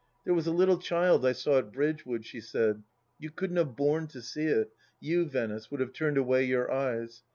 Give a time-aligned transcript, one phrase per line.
[0.25, 2.81] "There was a little child I saw at Bridgewood," she said.
[3.19, 4.71] "You couldn't have borne to see it—
[5.09, 7.21] you, Venice, would have turned away your eyes.